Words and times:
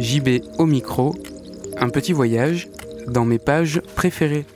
JB 0.00 0.42
au 0.56 0.64
micro, 0.64 1.14
un 1.76 1.90
petit 1.90 2.14
voyage 2.14 2.68
dans 3.06 3.26
mes 3.26 3.38
pages 3.38 3.82
préférées. 3.96 4.46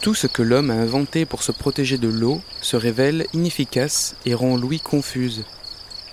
Tout 0.00 0.14
ce 0.14 0.28
que 0.28 0.42
l'homme 0.42 0.70
a 0.70 0.74
inventé 0.74 1.24
pour 1.24 1.42
se 1.42 1.50
protéger 1.50 1.98
de 1.98 2.08
l'eau 2.08 2.40
se 2.60 2.76
révèle 2.76 3.26
inefficace 3.32 4.14
et 4.26 4.34
rend 4.34 4.56
l'ouïe 4.56 4.78
confuse. 4.78 5.44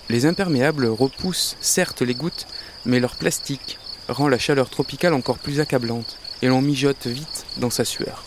Les 0.10 0.26
imperméables 0.26 0.88
repoussent 0.88 1.56
certes 1.62 2.02
les 2.02 2.16
gouttes, 2.16 2.48
mais 2.86 3.00
leur 3.00 3.16
plastique 3.16 3.78
rend 4.08 4.28
la 4.28 4.40
chaleur 4.40 4.70
tropicale 4.70 5.14
encore 5.14 5.38
plus 5.38 5.60
accablante, 5.60 6.18
et 6.42 6.48
l'on 6.48 6.62
mijote 6.62 7.08
vite 7.08 7.46
dans 7.58 7.70
sa 7.70 7.86
sueur. 7.86 8.24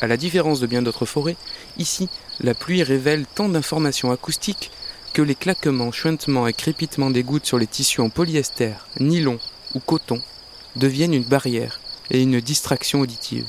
À 0.00 0.06
la 0.06 0.16
différence 0.16 0.60
de 0.60 0.66
bien 0.66 0.82
d'autres 0.82 1.06
forêts, 1.06 1.36
ici, 1.78 2.08
la 2.40 2.54
pluie 2.54 2.82
révèle 2.82 3.24
tant 3.26 3.48
d'informations 3.48 4.12
acoustiques 4.12 4.70
que 5.14 5.22
les 5.22 5.34
claquements, 5.34 5.92
chuintements 5.92 6.46
et 6.46 6.52
crépitements 6.52 7.10
des 7.10 7.22
gouttes 7.22 7.46
sur 7.46 7.58
les 7.58 7.66
tissus 7.66 8.02
en 8.02 8.10
polyester, 8.10 8.74
nylon 9.00 9.38
ou 9.74 9.80
coton 9.80 10.20
deviennent 10.76 11.14
une 11.14 11.24
barrière 11.24 11.80
et 12.10 12.20
une 12.20 12.40
distraction 12.40 13.00
auditive. 13.00 13.46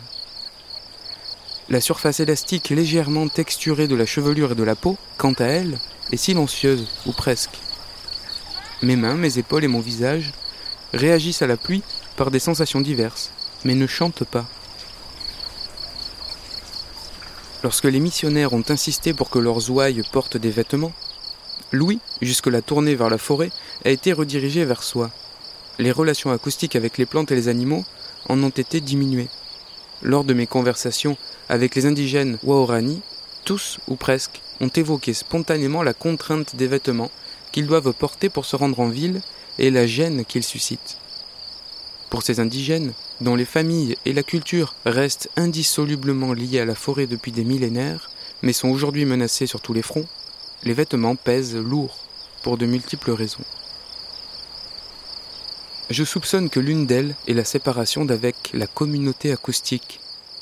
La 1.70 1.82
surface 1.82 2.22
élastique 2.22 2.70
légèrement 2.70 3.28
texturée 3.28 3.90
de 3.90 3.96
la 3.96 4.06
chevelure 4.06 4.54
et 4.54 4.56
de 4.56 4.64
la 4.64 4.76
peau, 4.76 4.98
quant 5.18 5.34
à 5.34 5.46
elle, 5.46 5.78
est 6.14 6.18
silencieuse, 6.18 6.88
ou 7.06 7.12
presque. 7.12 7.58
Mes 8.84 8.96
mains, 8.96 9.16
mes 9.16 9.40
épaules 9.40 9.64
et 9.64 9.68
mon 9.68 9.80
visage 9.80 10.32
réagissent 10.94 11.42
à 11.42 11.48
la 11.48 11.58
pluie 11.58 11.82
par 12.16 12.30
des 12.30 12.40
sensations 12.40 12.82
diverses, 12.82 13.32
mais 13.66 13.74
ne 13.74 13.88
chantent 13.88 14.24
pas. 14.24 14.46
Lorsque 17.64 17.86
les 17.86 18.00
missionnaires 18.00 18.54
ont 18.54 18.64
insisté 18.70 19.14
pour 19.14 19.32
que 19.32 19.40
leurs 19.40 19.72
ouailles 19.72 20.04
portent 20.12 20.38
des 20.38 20.52
vêtements, 20.52 20.94
Louis, 21.72 22.00
jusque-là 22.22 22.62
tourné 22.62 22.96
vers 22.96 23.10
la 23.10 23.18
forêt, 23.18 23.52
a 23.84 23.90
été 23.90 24.14
redirigé 24.14 24.64
vers 24.64 24.84
soi. 24.84 25.10
Les 25.80 25.92
relations 25.92 26.32
acoustiques 26.32 26.76
avec 26.76 26.98
les 26.98 27.06
plantes 27.06 27.32
et 27.32 27.36
les 27.36 27.48
animaux 27.48 27.84
en 28.30 28.42
ont 28.44 28.50
été 28.50 28.80
diminuées. 28.80 29.30
Lors 30.04 30.24
de 30.24 30.36
mes 30.36 30.48
conversations 30.48 31.18
avec 31.50 31.74
les 31.74 31.88
indigènes 31.88 32.38
Waorani, 32.44 33.02
tous 33.44 33.80
ou 33.88 33.96
presque 33.96 34.42
ont 34.62 34.70
évoqué 34.70 35.14
spontanément 35.14 35.82
la 35.82 35.94
contrainte 35.94 36.56
des 36.56 36.68
vêtements 36.68 37.12
qu'ils 37.58 37.66
doivent 37.66 37.92
porter 37.92 38.30
pour 38.30 38.46
se 38.46 38.56
rendre 38.56 38.80
en 38.80 38.88
ville 38.88 39.20
et 39.58 39.72
la 39.72 39.88
gêne 39.88 40.26
qu'ils 40.26 40.44
suscitent. 40.44 41.00
Pour 42.12 42.22
ces 42.22 42.40
indigènes, 42.40 42.94
dont 43.20 43.34
les 43.34 43.46
familles 43.46 43.98
et 44.06 44.14
la 44.14 44.22
culture 44.22 44.76
restent 44.86 45.28
indissolublement 45.38 46.34
liées 46.34 46.60
à 46.60 46.66
la 46.66 46.76
forêt 46.76 47.08
depuis 47.08 47.32
des 47.32 47.44
millénaires, 47.44 48.12
mais 48.44 48.54
sont 48.54 48.70
aujourd'hui 48.70 49.06
menacés 49.06 49.48
sur 49.48 49.60
tous 49.60 49.74
les 49.74 49.82
fronts, 49.82 50.06
les 50.62 50.76
vêtements 50.76 51.16
pèsent 51.16 51.56
lourd 51.56 51.98
pour 52.44 52.60
de 52.60 52.68
multiples 52.68 53.10
raisons. 53.10 53.44
Je 55.90 56.04
soupçonne 56.04 56.52
que 56.52 56.60
l'une 56.60 56.86
d'elles 56.86 57.16
est 57.28 57.34
la 57.34 57.44
séparation 57.44 58.06
d'avec 58.06 58.36
la 58.54 58.68
communauté 58.68 59.32
acoustique, 59.32 60.00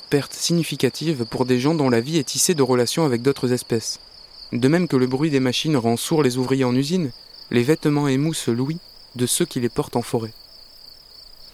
perte 0.10 0.34
significative 0.34 1.24
pour 1.24 1.46
des 1.46 1.62
gens 1.62 1.76
dont 1.76 1.90
la 1.90 2.02
vie 2.02 2.18
est 2.18 2.26
tissée 2.26 2.56
de 2.56 2.62
relations 2.62 3.06
avec 3.06 3.22
d'autres 3.22 3.54
espèces. 3.54 4.02
De 4.52 4.68
même 4.68 4.88
que 4.88 4.96
le 4.96 5.08
bruit 5.08 5.30
des 5.30 5.40
machines 5.40 5.78
rend 5.78 5.98
sourds 5.98 6.24
les 6.24 6.38
ouvriers 6.38 6.66
en 6.66 6.76
usine, 6.76 7.12
les 7.52 7.64
vêtements 7.64 8.08
émoussent 8.08 8.48
l'ouïe 8.48 8.80
de 9.16 9.26
ceux 9.26 9.46
qui 9.46 9.60
les 9.60 9.70
portent 9.70 9.96
en 9.96 10.02
forêt. 10.02 10.34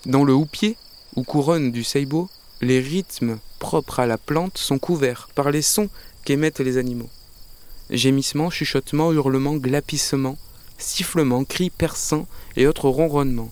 Dans 0.06 0.24
le 0.24 0.34
houppier, 0.34 0.78
ou 1.16 1.24
couronne 1.24 1.72
du 1.72 1.84
seibo, 1.84 2.30
les 2.62 2.80
rythmes 2.80 3.40
propres 3.60 4.00
à 4.00 4.06
la 4.06 4.18
plante 4.18 4.58
sont 4.58 4.80
couverts 4.80 5.30
par 5.36 5.52
les 5.52 5.62
sons 5.62 5.90
qu'émettent 6.26 6.60
les 6.60 6.78
animaux. 6.78 7.10
Gémissements, 7.90 8.50
chuchotements, 8.50 9.12
hurlements, 9.12 9.56
glapissements, 9.56 10.38
sifflements, 10.78 11.44
cris 11.44 11.70
perçants 11.70 12.28
et 12.56 12.68
autres 12.68 12.90
ronronnements. 12.90 13.52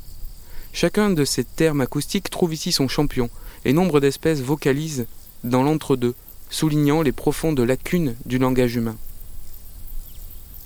Chacun 0.74 1.09
de 1.09 1.25
ces 1.25 1.44
termes 1.44 1.81
acoustiques 1.81 2.30
trouve 2.30 2.53
ici 2.53 2.72
son 2.72 2.88
champion, 2.88 3.30
et 3.66 3.74
nombre 3.74 4.00
d'espèces 4.00 4.42
vocalisent 4.42 5.08
dans 5.44 5.63
l'entre-deux, 5.63 6.16
soulignant 6.50 7.02
les 7.02 7.12
profondes 7.12 7.59
lacunes 7.59 8.16
du 8.25 8.38
langage 8.38 8.75
humain. 8.75 8.96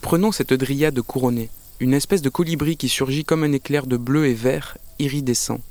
Prenons 0.04 0.34
cette 0.34 0.54
dryade 0.54 1.02
couronnée, 1.02 1.50
une 1.80 1.94
espèce 1.94 2.22
de 2.22 2.30
colibri 2.30 2.76
qui 2.76 2.90
surgit 2.90 3.24
comme 3.24 3.46
un 3.46 3.54
éclair 3.54 3.88
de 3.88 3.96
bleu 3.96 4.28
et 4.28 4.34
vert 4.34 4.78
iridescent. 5.00 5.62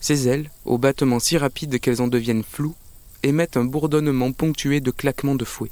Ses 0.00 0.26
ailes, 0.26 0.50
au 0.64 0.78
battement 0.78 1.20
si 1.20 1.36
rapide 1.36 1.78
qu'elles 1.78 2.00
en 2.00 2.08
deviennent 2.08 2.42
floues, 2.42 2.74
émettent 3.22 3.58
un 3.58 3.66
bourdonnement 3.66 4.32
ponctué 4.32 4.80
de 4.80 4.90
claquements 4.90 5.34
de 5.34 5.44
fouet. 5.44 5.70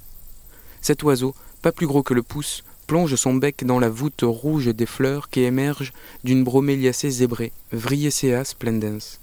Cet 0.83 1.03
oiseau, 1.05 1.35
pas 1.63 1.73
plus 1.73 1.87
gros 1.87 2.03
que 2.03 2.13
le 2.13 2.23
pouce, 2.23 2.65
plonge 2.87 3.15
son 3.17 3.33
bec 3.33 3.65
dans 3.65 3.81
la 3.81 3.89
voûte 3.89 4.21
rouge 4.23 4.67
des 4.67 4.87
fleurs 4.87 5.31
qui 5.31 5.41
émergent 5.41 5.95
d'une 6.23 6.45
broméliacée 6.45 7.11
zébrée, 7.11 7.53
Vriesea 7.73 8.45
splendens. 8.45 9.19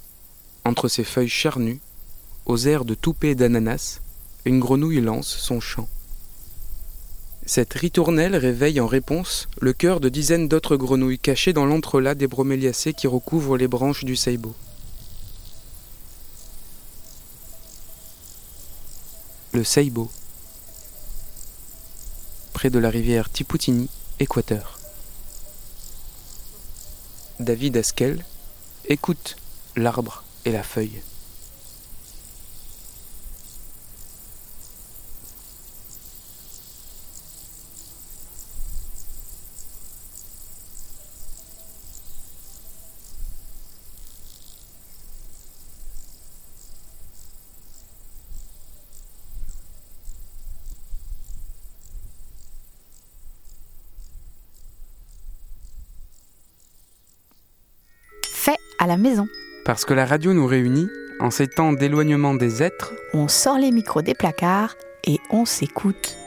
Entre 0.65 0.87
ses 0.87 1.03
feuilles 1.03 1.29
charnues, 1.29 1.79
aux 2.47 2.57
airs 2.57 2.85
de 2.85 2.95
toupet 2.95 3.35
d'ananas, 3.35 4.01
une 4.45 4.59
grenouille 4.59 4.99
lance 4.99 5.27
son 5.27 5.59
chant. 5.59 5.87
Cette 7.53 7.73
ritournelle 7.73 8.37
réveille 8.37 8.79
en 8.79 8.87
réponse 8.87 9.49
le 9.59 9.73
cœur 9.73 9.99
de 9.99 10.07
dizaines 10.07 10.47
d'autres 10.47 10.77
grenouilles 10.77 11.19
cachées 11.19 11.51
dans 11.51 11.65
l'entrelac 11.65 12.17
des 12.17 12.27
broméliacées 12.27 12.93
qui 12.93 13.07
recouvrent 13.07 13.57
les 13.57 13.67
branches 13.67 14.05
du 14.05 14.15
seibo. 14.15 14.55
Le 19.51 19.65
seibo 19.65 20.09
près 22.53 22.69
de 22.69 22.79
la 22.79 22.89
rivière 22.89 23.29
Tiputini, 23.29 23.89
Équateur. 24.21 24.79
David 27.41 27.75
Askel 27.75 28.23
écoute 28.85 29.35
l'arbre 29.75 30.23
et 30.45 30.53
la 30.53 30.63
feuille. 30.63 31.01
À 58.81 58.87
la 58.87 58.97
maison. 58.97 59.29
Parce 59.63 59.85
que 59.85 59.93
la 59.93 60.05
radio 60.05 60.33
nous 60.33 60.47
réunit, 60.47 60.89
en 61.19 61.29
ces 61.29 61.47
temps 61.47 61.71
d'éloignement 61.71 62.33
des 62.33 62.63
êtres, 62.63 62.93
On 63.13 63.27
sort 63.27 63.59
les 63.59 63.71
micros 63.71 64.01
des 64.01 64.15
placards 64.15 64.75
et 65.05 65.19
on 65.29 65.45
s'écoute. 65.45 66.17